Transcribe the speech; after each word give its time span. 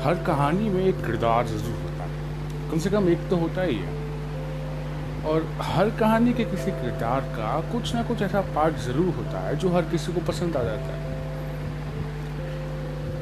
हर 0.00 0.24
कहानी 0.26 0.68
में 0.68 0.84
एक 0.84 0.94
किरदार 0.94 1.46
ज़रूर 1.46 1.82
होता 1.82 2.04
है। 2.04 2.70
कम 2.70 2.78
से 2.78 2.90
कम 2.90 3.08
एक 3.08 3.18
तो 3.30 3.36
होता 3.36 3.62
ही 3.62 3.76
है। 3.76 3.88
और 5.24 5.42
हर 5.60 5.90
कहानी 5.90 6.32
के 6.32 6.44
किसी 6.44 6.70
किरदार 6.70 7.20
का 7.20 7.72
कुछ 7.72 7.94
ना 7.94 8.02
कुछ 8.02 8.22
ऐसा 8.22 8.40
पार्ट 8.40 8.76
ज़रूर 8.76 9.14
होता 9.14 9.40
है 9.40 9.56
जो 9.56 9.68
हर 9.68 9.82
किसी 9.82 10.12
को 10.12 10.20
पसंद 10.20 10.56
आ 10.56 10.62
जाता 10.62 10.82
है। 10.82 11.14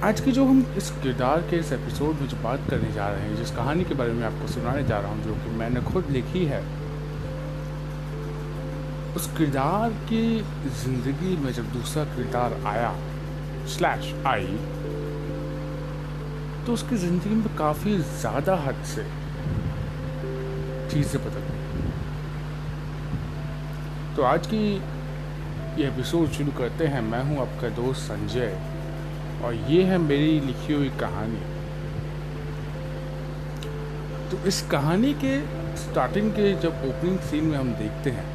आज 0.03 0.21
की 0.21 0.33
जो 0.33 0.45
हम 0.45 0.75
इस 0.77 0.91
किरदार 0.91 1.41
के 1.41 1.57
इस 1.57 1.73
एपिसोड 1.73 2.15
में 2.15 2.29
जो 2.29 2.37
बात 2.37 2.61
करने 2.71 2.93
जा 2.93 3.09
रहे 3.09 3.21
हैं, 3.21 3.37
जिस 3.37 3.51
कहानी 3.51 3.85
के 3.85 3.95
बारे 3.95 4.13
में 4.13 4.25
आपको 4.25 4.47
सुनाने 4.47 4.85
जा 4.85 5.01
रहा 5.01 5.13
हूँ, 5.13 5.25
जो 5.25 5.35
कि 5.35 5.51
मैंने 5.51 5.81
खुद 5.81 6.07
लिखी 6.11 6.45
है 6.45 6.82
उस 9.17 9.27
किरदार 9.37 9.91
की 10.11 10.23
ज़िंदगी 10.83 11.37
में 11.37 11.53
जब 11.53 11.73
दूसरा 11.73 12.05
किरदार 12.15 12.53
आया 12.67 12.93
स्लैश 13.69 14.13
आई 14.27 14.57
तो 16.67 16.73
उसकी 16.73 16.97
ज़िंदगी 16.97 17.35
में 17.35 17.57
काफ़ी 17.57 17.97
ज़्यादा 17.99 18.55
हद 18.65 18.83
से 18.87 19.05
चीज़ें 20.91 21.21
बदल 21.25 21.41
गई। 21.41 21.61
तो 24.17 24.23
आज 24.25 24.47
की 24.47 24.65
ये 25.81 25.87
एपिसोड 25.87 26.29
शुरू 26.31 26.53
करते 26.59 26.87
हैं। 26.87 27.01
मैं 27.03 27.23
हूँ 27.25 27.39
आपका 27.41 27.69
दोस्त 27.77 28.01
संजय, 28.03 28.57
और 29.45 29.55
ये 29.71 29.83
है 29.85 29.99
मेरी 30.01 30.41
लिखी 30.41 30.73
हुई 30.73 30.91
कहानी। 31.01 31.43
तो 34.31 34.45
इस 34.49 34.61
कहानी 34.71 35.13
के 35.25 35.39
स्टार्टिंग 35.79 36.31
के 36.33 36.53
जब 36.61 36.85
ओपनिंग 36.89 37.19
सीन 37.31 37.45
में 37.45 37.57
हम 37.59 37.73
देखते 37.75 38.11
हैं 38.11 38.32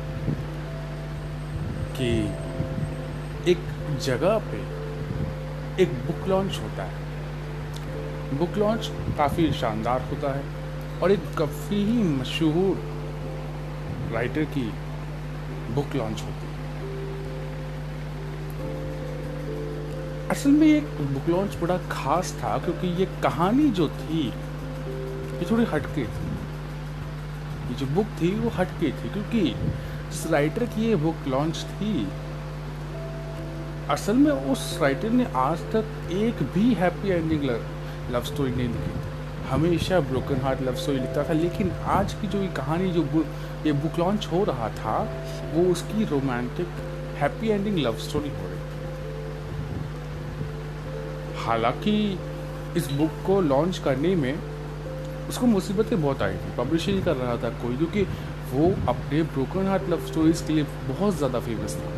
कि 1.97 2.09
एक 3.51 3.59
जगह 4.01 4.37
पे 4.51 4.57
एक 5.83 5.93
बुक 6.07 6.27
लॉन्च 6.27 6.59
होता 6.59 6.83
है। 6.83 8.37
बुक 8.37 8.57
लॉन्च 8.57 8.89
काफ़ी 9.17 9.51
शानदार 9.51 10.01
होता 10.01 10.33
है 10.35 10.43
और 11.01 11.11
एक 11.11 11.19
काफ़ी 11.37 11.83
ही 11.85 12.03
मशहूर 12.03 12.81
राइटर 14.13 14.43
की 14.55 14.71
बुक 15.75 15.95
लॉन्च 15.95 16.21
होती 16.21 16.47
है। 16.47 16.55
असल 20.29 20.49
में 20.49 20.67
ये 20.67 20.79
बुक 20.79 21.29
लॉन्च 21.29 21.55
बड़ा 21.55 21.77
खास 21.91 22.33
था 22.33 22.57
क्योंकि 22.57 22.87
ये 22.87 23.05
कहानी 23.23 23.69
जो 23.69 23.87
थी, 23.89 24.27
ये 24.27 25.45
थोड़ी 25.51 25.65
हटके 25.65 26.03
थी। 26.05 26.27
ये 27.69 27.75
जो 27.75 27.85
बुक 27.85 28.07
थी 28.21 28.31
वो 28.39 28.49
हटके 28.49 28.91
थी 28.91 29.09
क्योंकि 29.09 29.41
जिस 30.11 30.25
राइटर 30.31 30.65
की 30.65 30.87
ये 30.87 30.95
बुक 30.95 31.27
लॉन्च 31.27 31.55
थी, 31.71 32.07
असल 33.89 34.15
में 34.15 34.31
उस 34.51 34.77
राइटर 34.81 35.09
ने 35.09 35.25
आज 35.35 35.59
तक 35.73 36.11
एक 36.11 36.43
भी 36.53 36.73
हैप्पी 36.73 37.09
एंडिंग 37.09 37.43
लव 38.11 38.23
स्टोरी 38.23 38.51
नहीं 38.51 38.67
लिखी। 38.67 38.91
हमेशा 39.49 39.99
ब्रोकन 39.99 40.41
हार्ट 40.41 40.61
लव 40.61 40.75
स्टोरी 40.75 40.99
लिखता 40.99 41.23
था, 41.23 41.33
लेकिन 41.33 41.71
आज 41.71 42.13
की 42.13 42.27
जो 42.27 42.41
ये 42.41 42.47
कहानी, 42.47 42.91
जो 42.91 43.03
ये 43.65 43.71
बुक 43.73 43.99
लॉन्च 43.99 44.27
हो 44.31 44.43
रहा 44.43 44.69
था, 44.69 44.97
वो 45.53 45.61
उसकी 45.71 46.05
romantic 46.05 46.67
happy 47.17 47.47
ending 47.47 47.77
love 47.77 47.97
story 47.99 48.29
हो 48.29 48.47
रही 48.47 48.57
थी। 48.57 48.65
हालाँकि 51.45 51.95
इस 52.77 52.91
बुक 52.91 53.11
को 53.27 53.39
लॉन्च 53.41 53.77
करने 53.77 54.15
में 54.15 54.35
उसको 55.29 55.45
मुसीबतें 55.45 56.01
बहुत 56.01 56.21
आई 56.21 56.33
थी। 56.33 56.55
पब्लिश 56.57 56.87
ही 56.87 57.01
कर 57.01 57.15
रहा 57.15 57.35
था 57.37 57.49
कोई, 57.61 57.77
क्योंकि 57.77 58.01
वो 58.49 58.67
अपने 58.89 59.21
ब्रोकन 59.25 59.67
हार्ट 59.67 59.89
लव 59.89 60.05
स्टोरीज 60.07 60.41
के 60.47 60.53
लिए 60.53 60.63
बहुत 60.87 61.15
ज़्यादा 61.17 61.39
फ़ेमस 61.39 61.75
था। 61.75 61.89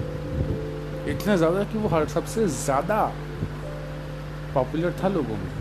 इतना 1.11 1.35
ज़्यादा 1.35 1.63
कि 1.63 1.77
वो 1.77 1.89
हर 1.89 2.07
सबसे 2.09 2.47
ज़्यादा 2.47 3.01
पॉपुलर 4.53 4.95
था 5.03 5.07
लोगों 5.09 5.37
में। 5.37 5.51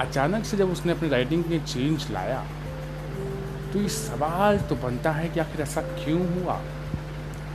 अचानक 0.00 0.44
से 0.44 0.56
जब 0.56 0.70
उसने 0.72 0.92
अपनी 0.92 1.08
राइटिंग 1.08 1.44
में 1.46 1.64
चेंज 1.64 2.10
लाया 2.12 2.44
तो 3.72 3.80
ये 3.80 3.88
सवाल 3.90 4.58
तो 4.68 4.76
बनता 4.82 5.10
है 5.12 5.28
कि 5.28 5.40
आखिर 5.40 5.60
ऐसा 5.62 5.80
क्यों 5.94 6.20
हुआ? 6.34 6.60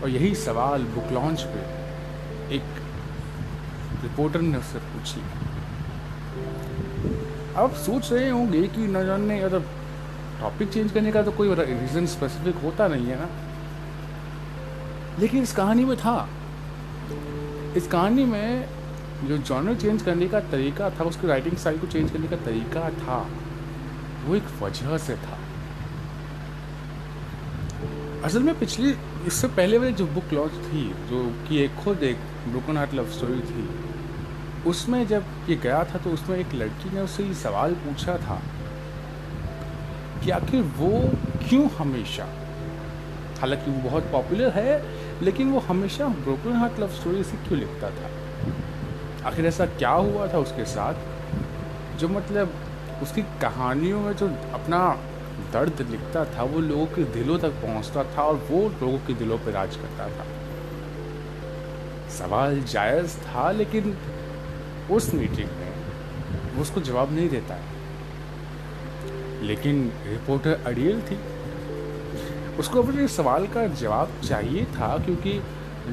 और 0.03 0.09
यही 0.09 0.33
सवाल 0.37 0.83
बुक 0.95 1.11
लॉन्च 1.11 1.41
पे 1.43 1.61
एक 2.55 2.81
रिपोर्टर 4.03 4.41
ने 4.41 4.57
उससे 4.57 4.79
पूछी। 4.87 5.21
अब 7.55 7.73
सोच 7.75 8.11
रहे 8.11 8.29
होंगे 8.29 8.61
कि 8.67 8.87
न 8.87 9.05
जानने 9.05 9.39
अगर 9.41 9.59
टॉपिक 10.39 10.69
चेंज 10.69 10.91
करने 10.91 11.11
का 11.11 11.21
तो 11.21 11.31
कोई 11.31 11.53
रीज़न 11.55 12.05
स्पेसिफिक 12.05 12.55
होता 12.55 12.87
नहीं 12.87 13.05
है 13.05 13.19
ना। 13.19 13.29
लेकिन 15.19 15.43
इस 15.43 15.53
कहानी 15.55 15.85
में 15.85 15.97
था। 15.97 16.29
इस 17.77 17.87
कहानी 17.87 18.25
में 18.25 18.67
जो 19.27 19.37
जॉनर 19.37 19.75
चेंज 19.75 20.01
करने 20.01 20.27
का 20.27 20.39
तरीका 20.39 20.89
था, 20.89 21.03
उसके 21.03 21.27
राइटिंग 21.27 21.57
स्टाइल 21.57 21.77
को 21.77 21.87
चेंज 21.87 22.11
करने 22.11 22.27
का 22.27 22.35
तरीका 22.35 22.89
था, 22.89 23.17
वो 24.25 24.35
एक 24.35 24.43
वजह 24.61 24.97
से 24.97 25.15
था। 25.15 25.37
असल 28.23 28.43
में 28.43 28.59
पिछली, 28.59 28.95
इससे 29.27 29.47
पहले 29.47 29.77
वाली 29.77 29.93
जो 29.93 30.05
बुक 30.07 30.33
लॉन्च 30.33 30.51
थी, 30.51 30.83
जो 31.09 31.23
कि 31.47 31.57
एक 31.57 31.75
खुद 31.75 32.03
एक 32.03 32.17
ब्रोकन 32.47 32.77
हार्ट 32.77 32.93
लव 32.93 33.09
स्टोरी 33.09 33.39
थी, 33.39 33.67
उसमें 34.69 35.07
जब 35.07 35.23
ये 35.49 35.55
गया 35.55 35.83
था 35.83 35.97
तो 35.97 36.09
उसमें 36.09 36.37
एक 36.37 36.53
लड़की 36.53 36.89
ने 36.89 37.01
उससे 37.01 37.23
ये 37.23 37.33
सवाल 37.33 37.73
पूछा 37.75 38.17
था 38.17 38.41
कि 40.23 40.31
आखिर 40.31 40.61
वो 40.61 41.11
क्यों 41.49 41.69
हमेशा? 41.69 42.27
हालाँकि 43.39 43.71
वो 43.71 43.89
बहुत 43.89 44.03
पॉपुलर 44.03 44.49
है, 44.49 44.83
लेकिन 45.21 45.51
वो 45.51 45.59
हमेशा 45.59 46.07
ब्रोकन 46.07 46.53
हार्ट 46.53 46.79
लव 46.79 46.87
स्टोरी 46.87 47.23
से 47.23 47.37
क्यों 47.37 47.59
लिखता 47.59 47.89
था? 47.89 48.09
आखिर 49.27 49.45
ऐसा 49.45 49.65
क्या 49.65 49.89
हुआ 49.89 50.27
था 50.27 50.37
उसके 50.37 50.65
साथ? 50.65 50.93
जो 51.97 52.09
मतलब 52.09 52.53
उसकी 53.01 53.21
कहानियों 53.21 54.01
में 54.01 54.13
जो 54.13 54.27
अपना 54.27 54.97
दर्द 55.53 55.87
लिखता 55.91 56.25
था, 56.25 56.43
वो 56.43 56.59
लोगों 56.59 56.85
के 56.85 57.03
दिलों 57.03 57.39
तक 57.39 57.49
पहुँचता 57.49 58.03
था 58.03 58.21
और 58.23 58.47
वो 58.51 58.69
लोगों 58.69 58.97
के 58.97 59.13
दिलों 59.13 59.37
पर 59.37 59.51
राज 59.51 59.75
करता 59.75 60.09
था। 60.09 60.25
सवाल 62.09 62.63
जायज़ 62.63 63.17
था, 63.17 63.51
लेकिन 63.51 63.97
उस 64.91 65.13
मीटिंग 65.13 65.49
में 65.49 65.73
वो 66.55 66.61
उसको 66.61 66.81
जवाब 66.81 67.13
नहीं 67.13 67.29
देता 67.29 67.53
है। 67.53 67.72
लेकिन 69.43 69.91
रिपोर्टर 70.07 70.61
अड़ियल 70.65 71.01
थी। 71.01 71.17
उसको 72.59 72.81
अपने 72.81 73.07
सवाल 73.09 73.47
का 73.47 73.65
जवाब 73.75 74.11
चाहिए 74.23 74.65
था 74.73 74.97
क्योंकि 75.05 75.41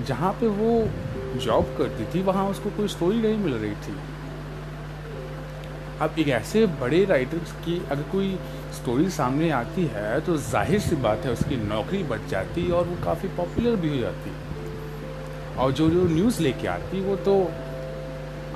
जहाँ 0.06 0.32
पे 0.40 0.46
वो 0.56 0.72
जॉब 1.38 1.74
करती 1.78 2.04
थी, 2.14 2.22
वहाँ 2.22 2.48
उसको 2.48 2.70
कोई 2.70 2.88
स्टोरी 2.88 3.18
नहीं 3.18 3.38
मिल 3.38 3.54
रही 3.54 3.74
थी। 3.86 3.94
अब 6.00 6.18
एक 6.18 6.28
ऐसे 6.30 6.66
बड़े 6.80 7.04
राइटर्स 7.04 7.52
की 7.64 7.76
अगर 7.86 8.02
कोई 8.12 8.28
स्टोरी 8.74 9.08
सामने 9.10 9.50
आती 9.52 9.84
है 9.94 10.20
तो 10.26 10.36
ज़ाहिर 10.36 10.80
सी 10.80 10.96
बात 10.98 11.24
है 11.24 11.32
उसकी 11.32 11.56
नौकरी 11.64 12.02
बच 12.04 12.28
जाती 12.30 12.70
और 12.70 12.84
वो 12.84 12.96
काफ़ी 13.04 13.28
पॉपुलर 13.36 13.76
भी 13.76 13.88
हो 13.88 13.96
जाती। 13.96 14.30
और 15.58 15.72
जो 15.72 15.88
जो 15.90 16.04
न्यूज़ 16.08 16.40
लेके 16.42 16.66
आती, 16.68 17.00
वो 17.00 17.16
तो 17.18 17.34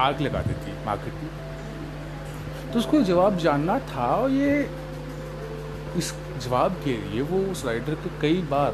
आग 0.00 0.21
लगा 0.21 0.41
देती 0.43 0.72
मार्केट 0.87 1.15
में 1.15 2.72
तो 2.72 2.78
उसको 2.78 3.00
जवाब 3.03 3.37
जानना 3.38 3.78
था 3.91 4.06
और 4.15 4.31
ये 4.31 4.69
इस 5.97 6.12
जवाब 6.44 6.81
के 6.84 6.97
लिए 7.00 7.21
वो 7.22 7.38
उस 7.53 7.65
राइडर 7.66 7.94
को 7.94 8.10
कई 8.21 8.41
बार 8.50 8.72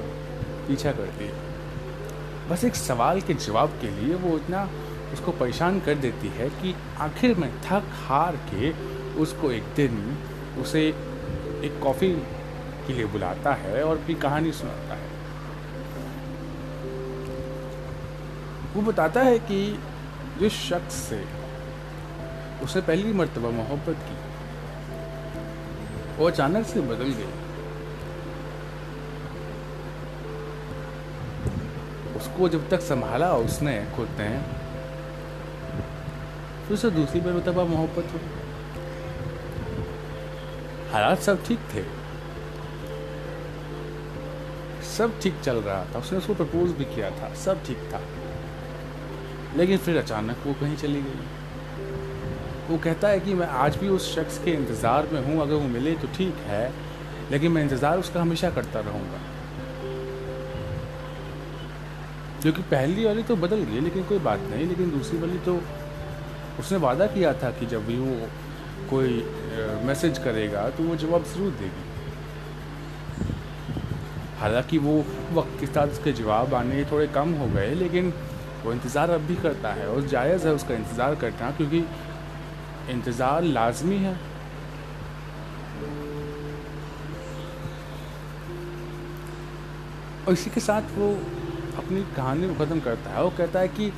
पीछा 0.68 0.92
करती 0.92 1.24
है। 1.24 2.48
बस 2.48 2.64
एक 2.64 2.74
सवाल 2.74 3.20
के 3.20 3.34
जवाब 3.34 3.78
के 3.80 3.90
लिए 3.90 4.14
वो 4.14 4.36
इतना 4.36 4.68
उसको 5.12 5.32
परेशान 5.32 5.80
कर 5.80 5.94
देती 5.94 6.28
है 6.28 6.48
कि 6.50 6.74
आखिर 6.98 7.34
में 7.34 7.50
थक 7.62 7.92
हार 8.00 8.36
के 8.50 8.70
उसको 9.20 9.50
एक 9.50 9.64
दिन 9.76 10.18
उसे 10.60 10.82
एक 11.64 11.80
कॉफ़ी 11.82 12.12
के 12.86 12.92
लिए 12.92 13.04
बुलाता 13.04 13.52
है 13.54 13.82
और 13.84 13.98
अपनी 13.98 14.14
कहानी 14.14 14.52
सुनाता 14.52 14.94
है। 14.94 15.08
वो 18.74 18.82
बताता 18.82 19.20
है 19.20 19.38
कि 19.38 19.60
जिस 20.38 20.52
शख्स 20.52 20.94
से 21.08 21.24
उसे 22.62 22.80
पहली 22.80 23.12
मरतबा 23.12 23.50
मोहब्बत 23.50 23.96
की 24.08 24.16
वो 26.20 26.26
अचानक 26.26 26.66
से 26.66 26.80
बदल 26.80 27.12
गई। 27.18 27.28
उसको 32.16 32.48
जब 32.48 32.68
तक 32.68 32.80
संभाला 32.80 33.32
उसने 33.34 33.74
खुद 33.96 34.08
ने 34.18 34.28
तो 36.68 36.74
उसे 36.74 36.90
दूसरी 36.90 37.20
बार 37.20 37.32
मतलब 37.32 37.68
मोहब्बत 37.68 38.12
हुई 38.12 38.20
हालात 40.92 41.18
सब 41.18 41.44
ठीक 41.44 41.58
थे। 41.74 41.82
सब 44.86 45.18
ठीक 45.20 45.40
चल 45.40 45.56
रहा 45.56 45.84
था। 45.84 45.98
उसने 45.98 46.18
उसको 46.18 46.34
प्रपोज 46.34 46.70
भी 46.70 46.84
किया 46.84 47.10
था। 47.10 47.34
सब 47.34 47.64
ठीक 47.64 47.90
था। 47.92 48.00
लेकिन 49.56 49.78
फिर 49.78 49.98
अचानक 49.98 50.46
वो 50.46 50.52
कहीं 50.52 50.76
चली 50.76 51.02
गई। 51.02 51.39
वो 52.70 52.76
कहता 52.78 53.08
है 53.08 53.20
कि 53.20 53.34
मैं 53.34 53.46
आज 53.60 53.76
भी 53.76 53.88
उस 53.88 54.14
शख्स 54.14 54.38
के 54.44 54.50
इंतज़ार 54.52 55.06
में 55.12 55.20
हूँ, 55.22 55.40
अगर 55.42 55.54
वो 55.54 55.68
मिले 55.68 55.94
तो 55.96 56.08
ठीक 56.16 56.34
है, 56.46 56.72
लेकिन 57.30 57.52
मैं 57.52 57.62
इंतज़ार 57.62 57.98
उसका 57.98 58.20
हमेशा 58.20 58.50
करता 58.50 58.80
रहूँगा। 58.80 59.20
जो 62.40 62.52
कि 62.52 62.62
पहली 62.70 63.04
वाली 63.04 63.22
तो 63.22 63.36
बदल 63.36 63.62
गई, 63.62 63.80
लेकिन 63.80 64.04
कोई 64.04 64.18
बात 64.20 64.40
नहीं, 64.50 64.66
लेकिन 64.68 64.90
दूसरी 64.90 65.18
वाली 65.18 65.38
तो 65.46 65.60
उसने 66.60 66.78
वादा 66.78 67.06
किया 67.08 67.32
था 67.34 67.50
कि 67.58 67.66
जब 67.66 67.86
भी 67.86 67.96
वो 67.98 68.28
कोई 68.90 69.24
मैसेज 69.84 70.18
करेगा 70.18 70.68
तो 70.70 70.84
वो 70.84 70.96
जवाब 70.96 71.24
ज़रूर 71.26 71.50
देगी। 71.58 71.88
हालाँकि 74.40 74.78
वो 74.78 74.94
वक्त 75.32 75.60
के 75.60 75.66
साथ 75.66 75.88
उसके 75.88 76.12
जवाब 76.14 76.54
आने 76.54 76.84
थोड़े 76.92 77.06
कम 77.14 77.32
हो 77.34 77.46
गए, 77.48 77.74
लेकिन 77.76 78.12
वो 78.64 78.72
इंतज़ार 78.72 79.10
अब 79.10 79.20
भी 79.22 79.36
करता 79.42 79.72
है 79.72 79.88
और 79.88 80.06
जायज़ 80.08 80.46
है 80.46 80.54
उसका 80.54 80.74
इंतज़ार 80.74 81.14
करना, 81.16 81.50
क्योंकि 81.50 81.84
इंतज़ार 82.90 83.42
लाजमी 83.44 83.96
है। 83.98 84.14
और 90.20 90.32
इसी 90.32 90.50
के 90.50 90.60
साथ 90.60 90.90
वो 90.96 91.10
अपनी 91.78 92.00
कहानी 92.16 92.48
को 92.48 92.54
ख़त्म 92.54 92.80
करता 92.80 93.10
है। 93.10 93.22
वो 93.22 93.30
कहता 93.38 93.60
है 93.60 93.68
कि 93.70 93.92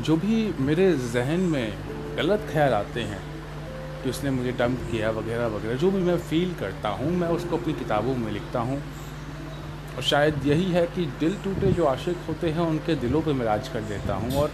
जो 0.00 0.16
भी 0.16 0.36
मेरे 0.60 0.92
जहन 1.12 1.40
में 1.52 1.72
गलत 2.16 2.46
ख्याल 2.50 2.72
आते 2.74 3.02
हैं 3.02 3.20
कि 4.02 4.10
उसने 4.10 4.30
मुझे 4.30 4.52
डंप 4.52 4.78
किया 4.90 5.10
वगैरह 5.12 5.46
वगैरह, 5.48 5.76
जो 5.76 5.90
भी 5.90 5.98
मैं 6.00 6.16
फ़ील 6.20 6.54
करता 6.54 6.88
हूँ, 6.90 7.10
मैं 7.12 7.28
उसको 7.28 7.56
अपनी 7.56 7.72
किताबों 7.74 8.14
में 8.16 8.30
लिखता 8.32 8.60
हूँ। 8.60 8.80
और 9.96 10.02
शायद 10.02 10.46
यही 10.46 10.70
है 10.72 10.86
कि 10.86 11.06
दिल 11.20 11.36
टूटे 11.44 11.72
जो 11.72 11.84
आशिक 11.86 12.16
होते 12.28 12.50
हैं, 12.50 12.60
उनके 12.62 12.94
दिलों 12.96 13.22
पे 13.22 13.32
मैं 13.32 13.46
राज 13.46 13.68
कर 13.68 13.80
देता 13.84 14.14
हूँ। 14.14 14.32
और 14.34 14.50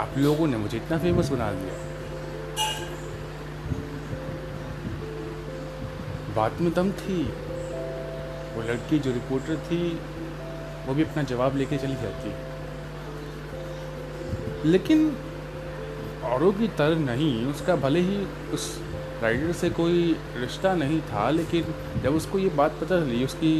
आप 0.00 0.14
लोगों 0.18 0.46
ने 0.46 0.56
मुझे 0.56 0.76
इतना 0.76 0.98
फ़ेमस 0.98 1.28
बना 1.28 1.52
दिया। 1.52 1.74
बात 6.36 6.60
में 6.60 6.72
दम 6.74 6.92
थी। 6.92 7.22
वो 8.54 8.62
लड़की 8.62 8.98
जो 8.98 9.12
रिपोर्टर 9.12 9.56
थी, 9.56 9.98
वो 10.86 10.94
भी 10.94 11.02
अपना 11.02 11.22
जवाब 11.22 11.56
लेके 11.56 11.76
चली 11.76 11.94
जाती। 11.94 12.32
लेकिन 14.68 15.16
औरों 16.24 16.52
की 16.52 16.68
तरह 16.68 16.98
नहीं, 16.98 17.46
उसका 17.46 17.76
भले 17.76 18.00
ही 18.00 18.16
उस 18.52 18.82
राइडर 19.22 19.52
से 19.52 19.70
कोई 19.70 20.16
रिश्ता 20.36 20.74
नहीं 20.74 21.00
था, 21.00 21.30
लेकिन 21.30 21.74
जब 22.02 22.14
उसको 22.14 22.38
ये 22.38 22.48
बात 22.48 22.72
पता 22.80 23.00
चली, 23.00 23.24
उसकी 23.24 23.52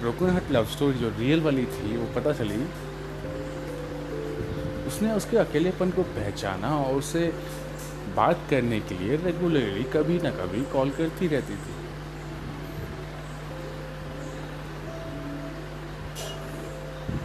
ब्रोकन 0.00 0.30
हार्ट 0.30 0.52
लव 0.52 0.64
स्टोरी 0.64 0.98
जो 0.98 1.08
रियल 1.18 1.40
वाली 1.40 1.66
थी, 1.66 1.96
वो 1.96 2.06
पता 2.14 2.32
चली 2.32 2.56
उसने 5.02 5.14
उसके 5.14 5.36
अकेलेपन 5.36 5.90
को 5.90 6.02
पहचाना 6.16 6.68
और 6.78 6.94
उसे 6.94 7.26
बात 8.16 8.40
करने 8.50 8.78
के 8.80 8.94
लिए 8.94 9.16
रेगुलरली 9.16 9.82
कभी 9.92 10.18
ना 10.22 10.30
कभी 10.32 10.62
कॉल 10.72 10.90
करती 10.90 11.28
रहती 11.28 11.54
थी। 11.54 11.74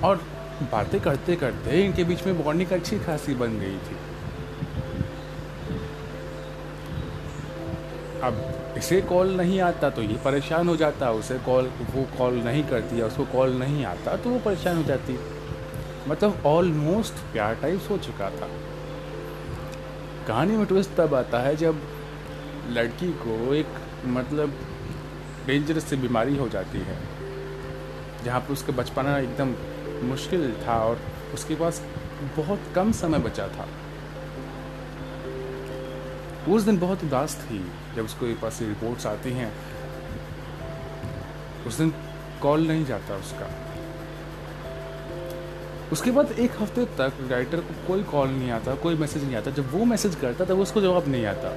और 0.04 0.16
बातें 0.72 1.00
करते 1.02 1.36
करते 1.36 1.84
इनके 1.84 2.04
बीच 2.04 2.26
में 2.26 2.44
बॉन्डिंग 2.44 2.72
अच्छी 2.72 3.00
खासी 3.00 3.36
बन 3.36 3.60
गई 3.60 3.78
थी। 3.86 3.96
अब 8.24 8.44
इसे 8.78 9.02
कॉल 9.04 9.36
नहीं 9.38 9.60
आता 9.62 9.90
तो 9.90 10.02
ये 10.02 10.18
परेशान 10.26 10.68
हो 10.70 10.76
जाता, 10.76 11.12
उसे 11.14 11.38
कॉल 11.46 11.72
वो 11.96 12.08
कॉल 12.18 12.36
नहीं 12.44 12.64
करती 12.70 13.02
या 13.02 13.06
उसको 13.06 13.26
कॉल 13.32 13.58
नहीं 13.60 13.86
आता 13.86 14.16
तो 14.18 14.30
वो 14.30 14.40
परेशान 14.46 14.78
हो 14.78 14.84
जाती। 14.84 15.20
मतलब 16.08 16.46
ऑलमोस्ट 16.46 17.14
प्यार 17.34 17.56
टाइप्स 17.56 17.90
हो 17.90 17.98
चुका 17.98 18.30
था। 18.30 18.50
कहानी 20.28 20.58
में 20.58 20.66
ट्विस्ट 20.66 20.96
तब 20.98 21.14
आता 21.16 21.40
है 21.40 21.56
जब 21.56 21.82
लड़की 22.70 23.12
को 23.14 23.54
एक 23.54 23.68
मतलब 24.06 24.54
डेंजरस 25.48 25.84
सी 25.84 25.96
बीमारी 25.96 26.38
हो 26.38 26.50
जाती 26.50 26.78
है, 26.78 26.98
जहाँ 28.26 28.40
पर 28.40 28.54
उसका 28.54 28.74
बचपना 28.74 29.18
एकदम 29.20 29.54
मुश्किल 30.08 30.54
था 30.68 30.80
और 30.80 31.00
उसके 31.34 31.56
पास 31.56 31.82
बहुत 32.38 32.60
कम 32.76 32.92
समय 32.92 33.20
बचा 33.20 33.48
था। 33.48 33.68
उस 36.54 36.64
दिन 36.64 36.80
बहुत 36.80 37.04
उदास 37.04 37.36
थी, 37.36 37.60
जब 37.96 38.06
उसको 38.06 38.34
पास 38.42 38.60
रिपोर्ट्स 38.62 39.06
आती 39.06 39.32
हैं। 39.32 39.52
उस 41.68 41.78
दिन 41.78 41.94
कॉल 42.42 42.68
नहीं 42.68 42.86
जाता 42.86 43.16
उसका। 43.16 43.67
उसके 45.92 46.12
बाद 46.12 46.32
एक 46.32 46.52
हफ़्ते 46.60 46.86
तक 46.98 47.14
राइटर 47.32 47.58
को 47.58 47.88
कोई 47.88 48.04
कॉल 48.04 48.30
नहीं 48.30 48.52
आता, 48.52 48.76
कोई 48.76 48.96
मैसेज 48.96 49.24
नहीं 49.24 49.36
आता। 49.36 49.52
जब 49.52 49.72
वो 49.72 49.86
मैसेज 49.86 50.16
करता, 50.16 50.46
तब 50.46 50.60
उसको 50.60 50.82
जवाब 50.82 51.08
नहीं 51.08 51.26
आता। 51.26 51.50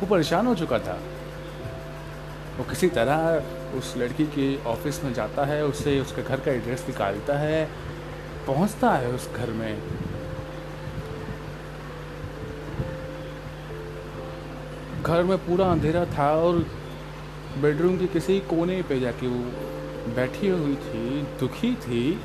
वो 0.00 0.06
परेशान 0.06 0.46
हो 0.46 0.54
चुका 0.54 0.78
था। 0.78 0.98
वो 2.58 2.64
किसी 2.64 2.88
तरह 2.88 3.76
उस 3.78 3.94
लड़की 3.96 4.24
के 4.26 4.64
ऑफ़िस 4.64 5.04
में 5.04 5.12
जाता 5.14 5.44
है 5.44 5.64
उससे 5.64 6.00
उसके 6.00 6.22
घर 6.22 6.40
का 6.40 6.52
एड्रेस 6.52 6.84
निकालता 6.88 7.38
है, 7.38 7.64
पहुँचता 8.46 8.90
है 8.90 9.10
उस 9.12 9.28
घर 9.34 9.50
में। 9.50 9.78
घर 15.02 15.22
में 15.22 15.36
पूरा 15.38 15.66
अंधेरा 15.66 16.04
था 16.08 16.30
और 16.36 16.66
बेडरूम 17.62 17.98
के 17.98 18.06
किसी 18.06 18.38
कोने 18.40 18.82
पे 18.82 19.00
जाके 19.00 19.26
वो 19.26 20.14
बैठी 20.14 20.48
हुई 20.48 20.74
थी, 20.74 21.22
दुखी 21.40 21.74
थी। 21.74 22.20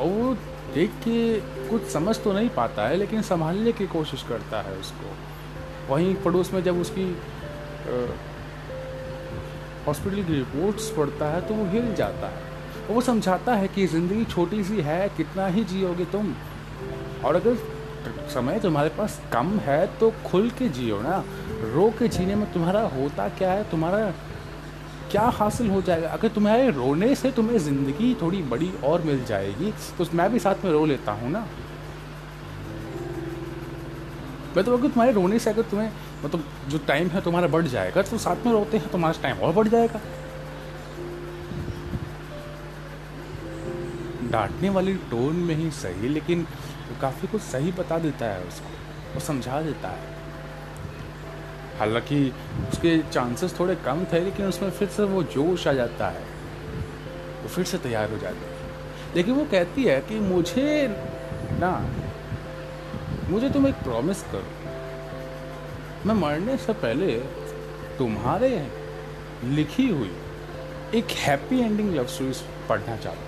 और 0.00 0.08
वो 0.08 0.34
देख 0.74 0.90
के 1.04 1.16
कुछ 1.68 1.88
समझ 1.88 2.16
तो 2.18 2.32
नहीं 2.32 2.48
पाता 2.50 2.86
है, 2.88 2.96
लेकिन 2.96 3.22
संभालने 3.22 3.72
की 3.72 3.86
कोशिश 3.88 4.22
करता 4.28 4.60
है 4.62 4.76
उसको। 4.76 5.16
वहीं 5.88 6.14
पड़ोस 6.24 6.52
में 6.52 6.62
जब 6.62 6.80
उसकी 6.80 7.04
हॉस्पिटल 9.86 10.22
की 10.22 10.32
रिपोर्ट्स 10.32 10.88
पढ़ता 10.90 11.26
है 11.26 11.40
तो 11.48 11.54
वो 11.54 11.64
हिल 11.70 11.94
जाता 11.94 12.28
है। 12.28 12.48
वो 12.88 13.00
समझाता 13.00 13.54
है 13.54 13.68
कि 13.68 13.86
ज़िंदगी 13.86 14.24
छोटी 14.26 14.62
सी 14.64 14.80
है, 14.80 15.08
कितना 15.16 15.46
ही 15.48 15.64
जियोगे 15.64 16.04
तुम। 16.04 16.34
और 17.24 17.36
अगर 17.36 17.56
समय 18.30 18.58
तुम्हारे 18.60 18.88
पास 18.88 19.20
कम 19.32 19.48
है 19.58 19.86
तो 19.98 20.10
खुल 20.26 20.50
के 20.58 20.68
जियो 20.70 21.00
ना। 21.02 21.24
रो 21.74 21.88
के 21.98 22.08
जीने 22.08 22.34
में 22.34 22.52
तुम्हारा 22.52 22.80
होता 22.88 23.28
क्या 23.30 23.52
है? 23.52 23.70
तुम्हारा 23.70 24.12
क्या 25.10 25.22
हासिल 25.34 25.70
हो 25.70 25.80
जाएगा? 25.82 26.08
अगर 26.08 26.28
तुम्हारे 26.28 26.70
रोने 26.70 27.14
से 27.14 27.30
तुम्हें 27.32 27.58
ज़िंदगी 27.58 28.14
थोड़ी 28.22 28.42
बड़ी 28.44 28.70
और 28.84 29.02
मिल 29.02 29.24
जाएगी 29.24 29.72
तो 29.98 30.06
मैं 30.14 30.30
भी 30.32 30.38
साथ 30.38 30.64
में 30.64 30.70
रो 30.72 30.84
लेता 30.86 31.12
हूँ 31.12 31.30
ना? 31.30 31.46
मैं 34.56 34.64
तो 34.64 34.76
अगर 34.76 34.88
तुम्हारे 34.88 35.12
रोने 35.12 35.38
से 35.38 35.50
अगर 35.50 35.62
तुम्हें 35.62 35.90
मतलब 36.24 36.44
जो 36.68 36.78
टाइम 36.86 37.08
है 37.08 37.20
तुम्हारा 37.20 37.48
बढ़ 37.48 37.66
जाएगा 37.66 38.02
तो 38.02 38.18
साथ 38.18 38.46
में 38.46 38.52
रोते 38.52 38.78
हैं 38.78 38.90
तुम्हारा 38.92 39.22
टाइम 39.22 39.38
और 39.38 39.52
बढ़ 39.54 39.68
जाएगा। 39.68 40.00
डांटने 44.30 44.68
वाली 44.70 44.94
टोन 45.10 45.36
में 45.38 45.54
ही 45.54 45.70
सही, 45.72 46.08
लेकिन 46.08 46.46
काफ़ी 47.00 47.28
कुछ 47.28 47.42
सही 47.42 47.72
बता 47.72 47.98
देता 47.98 48.26
है 48.26 48.42
उसको, 48.44 48.68
वो 49.14 49.20
समझा 49.20 49.60
देता 49.62 49.88
है। 49.88 50.19
हालाँकि 51.80 52.32
उसके 52.72 53.02
चांसेस 53.12 53.60
थोड़े 53.60 53.74
कम 53.74 54.04
थे, 54.04 54.20
लेकिन 54.20 54.46
उसमें 54.46 54.70
फिर 54.70 54.88
से 54.88 55.02
वो 55.02 55.22
जोश 55.22 55.68
आ 55.68 55.72
जाता 55.72 56.08
है। 56.08 56.22
वो 57.42 57.48
फिर 57.48 57.64
से 57.64 57.78
तैयार 57.78 58.10
हो 58.10 58.18
जाती 58.18 58.38
है। 58.38 58.52
लेकिन 59.16 59.34
वो 59.34 59.44
कहती 59.44 59.84
है 59.84 60.00
कि 60.00 60.20
मुझे 60.20 60.96
ना, 61.60 61.90
मुझे 63.28 63.50
तुम 63.50 63.66
एक 63.66 63.74
प्रॉमिस 63.74 64.22
करो। 64.22 64.44
मैं 66.06 66.14
मरने 66.14 66.56
से 66.56 66.72
पहले 66.72 67.20
तुम्हारे 67.98 68.68
लिखी 69.44 69.88
हुई 69.88 70.12
एक 70.94 71.10
हैप्पी 71.10 71.60
एंडिंग 71.60 71.94
लव 71.94 72.06
स्टोरी 72.06 72.32
पढ़ना 72.68 72.96
चाहता 72.96 73.26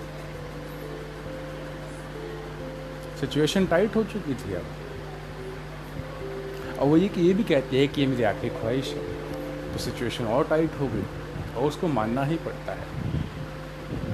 सिचुएशन 3.21 3.67
टाइट 3.67 3.97
हो 3.97 4.05
चुकी 4.05 4.35
थी 4.35 4.55
अब। 4.55 4.65
और 6.83 6.89
वो 6.89 6.97
ये 6.97 7.09
कि 7.09 7.21
ये 7.21 7.35
भी 7.35 7.43
कहती 7.45 7.77
है 7.77 7.87
कि 7.87 8.01
ये 8.01 8.07
मेरी 8.07 8.23
आखिरी 8.25 8.49
ख्वाहिश 8.51 8.89
है। 8.89 9.73
तो 9.73 9.79
सिचुएशन 9.79 10.25
और 10.27 10.47
टाइट 10.49 10.71
हो 10.81 10.87
गई 10.87 11.03
और 11.57 11.65
उसको 11.65 11.89
मानना 11.89 12.25
ही 12.25 12.37
पड़ता 12.47 12.73
है। 12.73 12.87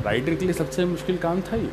राइटर 0.05 0.35
के 0.35 0.45
लिए 0.45 0.55
सबसे 0.55 0.85
मुश्किल 0.85 1.17
काम 1.19 1.41
था 1.43 1.57
ये। 1.57 1.71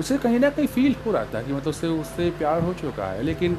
उसे 0.00 0.18
कहीं 0.18 0.38
ना 0.38 0.50
कहीं 0.50 0.66
फील 0.66 0.94
हो 1.06 1.12
रहा 1.12 1.24
था 1.24 1.42
कि 1.42 1.52
मतलब 1.52 1.68
उससे 1.68 1.86
उससे 1.86 2.30
प्यार 2.38 2.62
हो 2.62 2.74
चुका 2.74 3.06
है, 3.06 3.22
लेकिन 3.22 3.58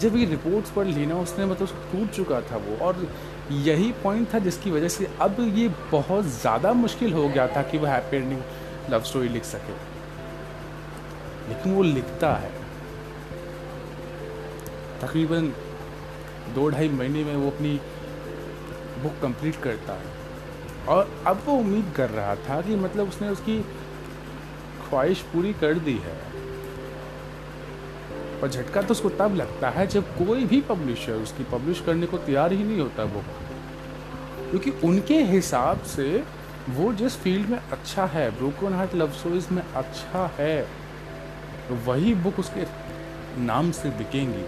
जब 0.00 0.16
ये 0.16 0.24
रिपोर्ट्स 0.26 0.70
पढ़ 0.70 0.86
ली 0.86 1.06
ना, 1.06 1.14
उसने 1.16 1.44
मतलब 1.46 1.68
टूट 1.92 2.10
चुका 2.10 2.40
था 2.50 2.56
वो। 2.58 2.76
और 2.86 3.06
यही 3.52 3.90
पॉइंट 4.02 4.32
था 4.34 4.38
जिसकी 4.38 4.70
वजह 4.70 4.88
से 4.88 5.08
अब 5.20 5.36
ये 5.54 5.68
बहुत 5.92 6.24
ज़्यादा 6.32 6.72
मुश्किल 6.74 7.12
हो 7.12 7.28
गया 7.28 7.46
था 7.48 7.62
कि 7.62 7.78
वो 7.78 7.86
हैप्पी 7.86 8.16
एंडिंग 8.16 8.40
लव 8.90 9.02
स्टोरी 9.04 9.28
लिख 9.28 9.44
सके। 9.44 9.72
लेकिन 11.48 11.74
वो 11.74 11.82
लिखता 11.82 12.34
है। 12.34 12.50
तकरीबन 15.00 15.52
दो 16.54 16.68
ढाई 16.70 16.88
महीने 16.88 17.24
में 17.24 17.34
वो 17.36 17.50
अपनी 17.50 17.80
बुक 19.02 19.18
कंप्लीट 19.22 19.56
करता 19.62 19.92
है। 19.92 20.14
और 20.88 21.10
अब 21.26 21.42
वो 21.46 21.52
उम्मीद 21.54 21.92
कर 21.96 22.10
रहा 22.10 22.34
था 22.38 22.60
कि 22.62 22.76
मतलब 22.76 23.08
उसने 23.08 23.28
उसकी 23.28 23.58
ख्वाहिश 24.88 25.20
पूरी 25.32 25.52
कर 25.54 25.78
दी 25.80 25.96
है। 26.04 26.16
और 28.42 28.48
झटका 28.48 28.82
तो 28.82 28.90
उसको 28.90 29.08
तब 29.18 29.34
लगता 29.34 29.70
है 29.70 29.86
जब 29.86 30.16
कोई 30.16 30.44
भी 30.44 30.60
पब्लिशर 30.60 31.22
उसकी 31.22 31.44
पब्लिश 31.52 31.80
करने 31.80 32.06
को 32.06 32.18
तैयार 32.20 32.52
ही 32.52 32.64
नहीं 32.64 32.80
होता 32.80 33.04
बुक। 33.04 33.24
क्योंकि 34.50 34.70
उनके 34.86 35.20
हिसाब 35.24 35.82
से 35.86 36.22
वो 36.68 36.92
जिस 36.92 37.16
फ़ील्ड 37.16 37.48
में 37.48 37.58
अच्छा 37.58 38.04
है, 38.06 38.30
ब्रोकन 38.30 38.74
हार्ट 38.74 38.94
लव 38.94 39.10
स्टोरीज 39.12 39.46
में 39.52 39.62
अच्छा 39.62 40.26
है 40.38 40.62
तो 41.68 41.74
वही 41.86 42.14
बुक 42.16 42.38
उसके 42.38 42.64
नाम 43.42 43.70
से 43.72 43.90
बिकेंगी। 43.98 44.44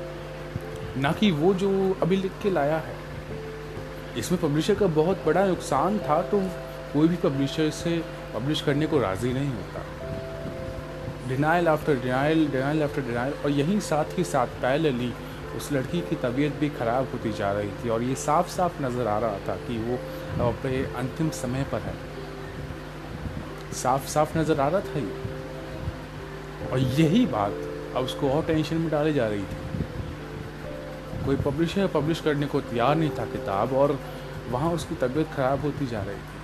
ना 0.99 1.12
कि 1.12 1.31
वो 1.33 1.52
जो 1.55 1.71
अभी 2.02 2.17
लिख 2.17 2.33
के 2.43 2.50
लाया 2.50 2.78
है। 2.78 2.97
इसमें 4.19 4.40
पब्लिशर 4.40 4.75
का 4.75 4.87
बहुत 4.95 5.25
बड़ा 5.26 5.45
नुकसान 5.47 5.99
था 6.00 6.21
तो 6.31 6.40
कोई 6.93 7.09
भी 7.09 7.17
पब्लिशर 7.19 7.71
से 7.73 8.02
पब्लिश 8.35 8.61
करने 8.61 8.87
को 8.87 8.99
राज़ी 9.00 9.33
नहीं 9.33 9.50
होता। 9.50 9.83
Denial 11.28 11.69
after 11.69 11.95
denial 11.97 12.47
denial 12.49 12.83
after 12.83 13.02
denial 13.02 13.33
और 13.35 13.50
यहीं 13.52 13.78
साथ 13.83 14.19
ही 14.19 14.25
साथ 14.25 14.61
पैरेलली 14.62 15.12
उस 15.57 15.73
लड़की 15.73 16.00
की 16.00 16.17
तबीयत 16.17 16.57
भी 16.57 16.69
ख़राब 16.71 17.09
होती 17.12 17.33
जा 17.33 17.52
रही 17.52 17.71
थी, 17.75 17.88
और 17.88 18.02
ये 18.02 18.14
साफ़ 18.17 18.49
साफ़ 18.49 18.83
नज़र 18.83 19.07
आ 19.07 19.19
रहा 19.19 19.38
था 19.49 19.55
कि 19.59 19.78
वो 19.81 19.97
अपने 20.49 20.83
अंतिम 20.99 21.31
समय 21.37 21.64
पर 21.73 21.81
है। 21.81 21.95
साफ़ 23.75 24.07
साफ़ 24.09 24.37
नज़र 24.38 24.61
आ 24.61 24.69
रहा 24.69 24.81
था 24.81 24.99
ये। 24.99 25.12
और 26.71 26.78
यही 26.78 27.25
बात 27.28 27.52
अब 27.97 28.05
उसको 28.05 28.31
और 28.31 28.45
टेंशन 28.47 28.76
में 28.76 28.90
डाली 28.90 29.12
जा 29.12 29.28
रही 29.28 29.43
थी। 29.43 29.68
कोई 31.29 31.37
पब्लिशर 31.37 31.87
पब्लिश 31.95 32.21
करने 32.21 32.47
को 32.47 32.61
तैयार 32.61 32.95
नहीं 32.97 33.11
था 33.11 33.25
किताब 33.27 33.73
और 33.73 33.93
वहाँ 34.51 34.71
उसकी 34.73 34.95
तबीयत 34.95 35.27
ख़राब 35.33 35.61
होती 35.61 35.87
जा 35.87 36.03
रही 36.03 36.17
थी। 36.17 36.37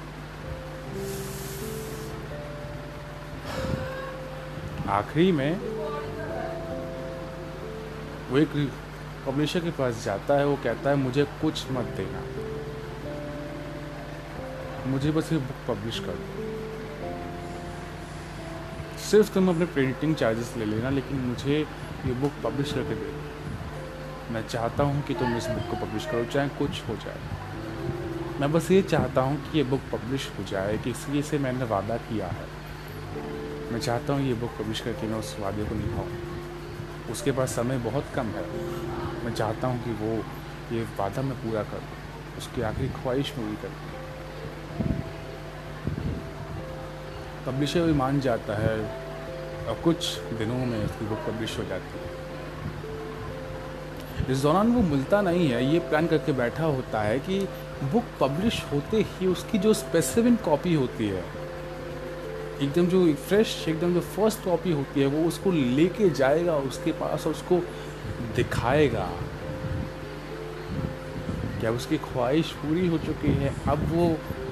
आखिरी 4.91 5.33
में 5.33 5.53
वो 8.31 8.39
एक 8.39 8.49
पब्लिशर 9.27 9.61
के 9.61 9.71
पास 9.71 10.05
जाता 10.05 10.39
है, 10.39 10.47
वो 10.47 10.57
कहता 10.65 10.91
है, 10.91 10.97
मुझे 10.97 11.25
कुछ 11.43 11.71
मत 11.73 11.87
देना। 11.97 12.21
मुझे 14.87 15.11
बस 15.11 15.33
ये 15.33 15.39
बुक 15.41 15.59
पब्लिश 15.69 15.99
कर 15.99 16.15
दो। 16.15 16.29
सिर्फ़ 19.01 19.29
तुम 19.35 19.49
अपने 19.49 19.67
प्रिंटिंग 19.75 20.15
चार्जेस 20.17 20.55
ले 20.57 20.65
लेना, 20.65 20.91
लेकिन 20.91 21.17
मुझे 21.21 21.57
ये 22.07 22.13
बुक 22.13 22.33
पब्लिश 22.45 22.73
करके 22.73 22.95
दे। 22.95 23.33
मैं 24.33 24.47
चाहता 24.49 24.85
हूँ 24.85 25.03
कि 25.03 25.15
तुम 25.15 25.37
इस 25.37 25.47
बुक 25.47 25.71
को 25.71 25.87
पब्लिश 25.87 26.07
करो, 26.07 26.25
चाहे 26.25 26.49
कुछ 26.49 26.83
हो 26.89 26.95
जाए। 26.97 28.41
मैं 28.41 28.53
बस 28.53 28.71
ये 28.71 28.83
चाहता 28.83 29.21
हूँ 29.21 29.37
कि 29.43 29.59
ये 29.59 29.65
बुक 29.65 29.81
पब्लिश 29.93 30.29
हो 30.39 30.45
जाए, 30.45 30.79
कि 30.79 30.91
इसलिए 30.91 31.23
से 31.23 31.39
मैंने 31.39 31.65
वादा 31.65 31.97
किया 31.97 32.27
है। 32.29 32.47
मैं 33.73 33.81
चाहता 33.81 34.13
हूँ 34.13 34.23
ये 34.23 34.35
बुक 34.35 34.51
पब्लिश 34.59 34.81
करके 34.81 35.07
मैं 35.07 35.19
उस 35.19 35.37
वादे 35.41 35.65
को 35.65 35.75
निभाऊँ। 35.75 37.13
उसके 37.13 37.33
पास 37.33 37.55
समय 37.57 37.79
बहुत 37.79 38.05
कम 38.15 38.27
है। 38.27 38.47
मैं 39.25 39.35
चाहता 39.35 39.69
हूँ 39.69 39.83
कि 39.85 39.93
वो, 39.93 40.15
ये 40.73 40.83
वादा 40.99 41.23
मैं 41.23 41.37
पूरा 41.37 41.63
कर 41.63 41.79
दूँ। 41.79 42.39
उसकी 42.39 42.63
आखिरी 42.63 42.89
ख्वाहिश 42.89 43.31
पूरी 43.31 43.57
कर 43.57 43.69
दूँ 43.69 43.93
पब्लिशर 47.47 47.81
भी 47.81 47.93
मान 47.93 48.21
जाता 48.21 48.59
है, 48.59 48.77
और 49.69 49.81
कुछ 49.85 50.19
दिनों 50.39 50.65
में 50.67 50.85
उसकी 50.85 51.07
बुक 51.07 51.19
पब्लिश 51.29 51.59
हो 51.59 51.65
जाती 51.65 51.99
है। 51.99 52.14
इस 54.31 54.43
दौरान 54.43 54.73
वो 54.73 54.83
मिलता 54.83 55.21
नहीं 55.21 55.49
है। 55.49 55.65
ये 55.65 55.79
प्लान 55.81 56.07
करके 56.07 56.33
बैठा 56.33 56.65
होता 56.67 57.01
है 57.03 57.19
कि 57.21 57.39
बुक 57.85 58.05
पब्लिश 58.21 58.63
होते 58.73 59.05
ही 59.11 59.27
उसकी 59.27 59.59
जो 59.59 59.73
स्पेसिफिक 59.75 60.41
कॉपी 60.43 60.75
होती 60.75 61.09
है, 61.09 61.25
एकदम 62.63 62.87
जो 62.87 63.05
फ्रेश 63.29 63.65
एकदम 63.69 63.95
जो 63.95 64.01
फ़र्स्ट 64.01 64.45
कॉपी 64.45 64.73
होती 64.73 65.01
है, 65.01 65.07
वो 65.07 65.27
उसको 65.29 65.51
लेके 65.51 66.11
जाएगा, 66.13 66.57
उसके 66.65 66.93
पास 66.95 67.27
और 67.27 67.33
उसको 67.33 67.61
दिखाएगा। 68.37 69.09
क्या 71.61 71.71
उसकी 71.73 71.97
ख्वाहिश 71.99 72.53
पूरी 72.55 72.87
हो 72.89 72.99
चुकी 72.99 73.33
है? 73.35 73.55
अब 73.69 73.89
वो 73.93 74.07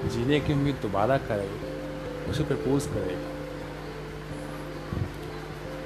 जीने 0.08 0.40
की 0.40 0.52
उम्मीद 0.52 0.76
दोबारा 0.82 1.18
करेगा 1.20 2.30
उसे 2.30 2.44
प्रपोज 2.44 2.86
करेगा 2.86 3.31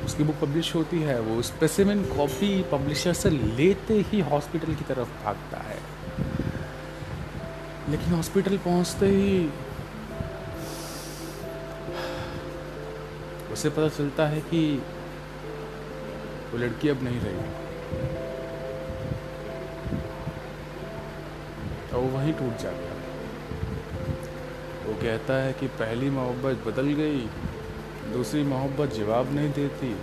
उसकी 0.06 0.24
बुक 0.24 0.36
पब्लिश 0.36 0.74
होती 0.74 1.00
है, 1.00 1.20
वो 1.20 1.42
स्पेसिमिन 1.42 2.04
कॉपी 2.04 2.62
पब्लिशर 2.62 3.12
से 3.12 3.30
लेते 3.30 3.94
ही 3.94 4.20
हॉस्पिटल 4.20 4.74
की 4.74 4.84
तरफ़ 4.84 5.24
भागता 5.24 5.58
है। 5.58 5.78
लेकिन 7.88 8.14
हॉस्पिटल 8.14 8.58
पहुँचते 8.58 9.06
ही 9.06 9.50
उसे 13.52 13.70
पता 13.70 13.88
चलता 13.88 14.26
है 14.26 14.40
कि 14.40 14.82
वो 16.52 16.58
लड़की 16.58 16.88
अब 16.88 17.02
नहीं 17.02 17.20
रही। 17.20 17.36
और 21.90 22.00
वो 22.00 22.18
वहीं 22.18 22.32
टूट 22.32 22.56
जाता 22.58 22.76
है। 22.76 22.96
वो 24.86 25.02
कहता 25.02 25.34
है 25.34 25.52
कि 25.52 25.66
पहली 25.66 26.10
मोहब्बत 26.10 26.64
बदल 26.66 26.86
गई 26.86 27.28
दूसरी 28.12 28.42
मोहब्बत 28.42 28.92
जवाब 28.92 29.32
नहीं 29.32 29.52
देती। 29.52 29.96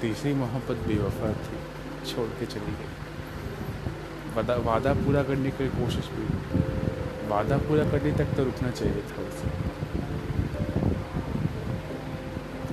तीसरी 0.00 0.34
मोहब्बत 0.34 0.76
बेवफा 0.76 1.32
थी, 1.32 1.58
छोड़ 2.12 2.28
के 2.28 2.46
चली 2.46 2.72
गई। 2.72 2.92
वादा 4.36 4.54
वादा 4.56 4.94
पूरा 4.94 5.22
करने 5.22 5.50
की 5.50 5.68
कोशिश 5.68 6.08
भी। 6.08 6.26
वादा 7.28 7.56
पूरा 7.58 7.84
करने 7.84 8.12
तक 8.12 8.24
तो 8.24 8.44
रुकना 8.44 8.70
चाहिए 8.70 9.02
था 9.02 9.22
उसे। 9.22 9.48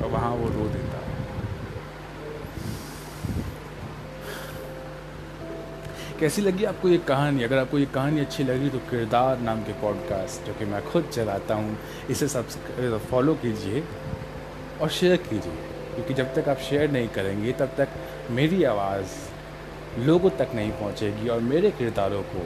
और 0.03 0.09
वहाँ 0.09 0.31
वो 0.31 0.47
रो 0.49 0.69
देता। 0.69 0.98
कैसी 6.19 6.41
लगी 6.41 6.63
आपको 6.63 6.89
ये 6.89 6.97
कहानी? 6.97 7.43
अगर 7.43 7.57
आपको 7.57 7.79
ये 7.79 7.85
कहानी 7.85 8.19
अच्छी 8.19 8.43
लगी 8.43 8.69
तो 8.69 8.77
किरदार 8.77 9.39
नाम 9.39 9.61
के 9.63 9.73
पॉडकास्ट 9.73 10.47
जो 10.47 10.53
कि 10.53 10.65
मैं 10.65 10.81
खुद 10.85 11.09
चलाता 11.13 11.55
हूँ, 11.55 11.77
इसे 12.09 12.27
सब्सक्राइब 12.27 12.97
फॉलो 12.97 13.33
कीजिए 13.33 13.83
और 14.81 14.89
शेयर 14.89 15.17
कीजिए। 15.17 15.53
क्योंकि 15.95 16.13
जब 16.13 16.33
तक 16.35 16.49
आप 16.49 16.57
शेयर 16.57 16.91
नहीं 16.91 17.07
करेंगे, 17.07 17.51
तब 17.51 17.71
तक 17.77 17.89
मेरी 18.31 18.63
आवाज़ 18.63 19.15
लोगों 19.99 20.29
तक 20.29 20.49
नहीं 20.55 20.71
पहुँचेगी 20.71 21.29
और 21.29 21.39
मेरे 21.39 21.71
किरदारों 21.71 22.21
को 22.23 22.45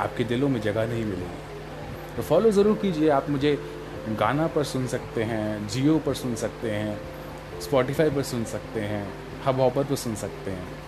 आपके 0.00 0.24
दिलों 0.24 0.48
में 0.48 0.60
जगह 0.60 0.86
नहीं 0.86 1.04
मिलेगी। 1.04 2.16
तो 2.16 2.22
फॉलो 2.22 2.50
ज़रूर 2.50 2.76
कीजिए। 2.76 3.08
आप 3.08 3.30
मुझे 3.30 3.58
गाना 4.08 4.46
पर 4.46 4.64
सुन 4.64 4.86
सकते 4.86 5.22
हैं, 5.22 5.68
जियो 5.68 5.98
पर 5.98 6.14
सुन 6.14 6.34
सकते 6.34 6.70
हैं 6.70 7.00
स्पॉटिफाई 7.60 8.10
पर 8.10 8.22
सुन 8.22 8.44
सकते 8.44 8.80
हैं 8.80 9.06
हब 9.46 9.60
हॉपर 9.60 9.84
पर 9.84 9.96
सुन 9.96 10.14
सकते 10.14 10.50
हैं। 10.50 10.87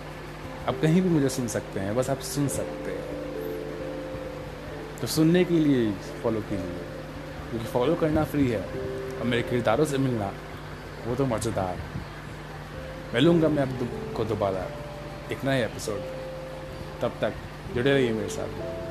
आप 0.68 0.80
कहीं 0.82 1.02
भी 1.02 1.08
मुझे 1.08 1.28
सुन 1.28 1.48
सकते 1.48 1.80
हैं, 1.80 1.96
बस 1.96 2.10
आप 2.10 2.18
सुन 2.18 2.48
सकते 2.48 2.90
हैं। 2.90 3.04
तो 5.00 5.06
सुनने 5.06 5.44
के 5.44 5.54
लिए 5.54 5.92
फॉलो 5.92 6.40
कीजिए। 6.40 6.78
क्योंकि 7.50 7.66
फॉलो 7.66 7.94
करना 7.94 8.24
फ्री 8.24 8.48
है, 8.48 8.62
और 9.18 9.24
मेरे 9.24 9.42
किरदारों 9.42 9.84
से 9.84 9.98
मिलना, 9.98 10.32
वो 11.06 11.14
तो 11.14 11.26
मज़ेदार 11.26 11.76
मिलूँगा 13.14 13.48
मैं 13.48 13.62
आपको 13.62 14.24
दोबारा। 14.24 14.66
एक 15.32 15.44
नए 15.44 15.64
एपिसोड 15.64 16.00
तब 17.02 17.12
तक 17.20 17.32
जुड़े 17.74 17.92
रहिए 17.92 18.12
मेरे 18.12 18.28
साथ। 18.28 18.89